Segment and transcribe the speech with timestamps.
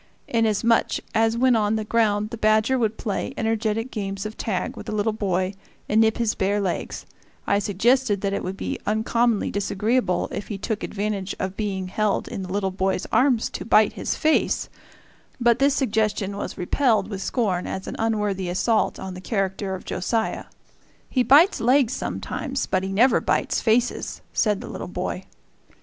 [0.27, 4.87] Inasmuch as when on the ground the badger would play energetic games of tag with
[4.87, 5.53] the little boy
[5.87, 7.05] and nip his bare legs,
[7.45, 12.27] I suggested that it would be uncommonly disagreeable if he took advantage of being held
[12.27, 14.69] in the little boy's arms to bite his face;
[15.39, 19.85] but this suggestion was repelled with scorn as an unworthy assault on the character of
[19.85, 20.45] Josiah.
[21.11, 25.25] "He bites legs sometimes, but he never bites faces," said the little boy.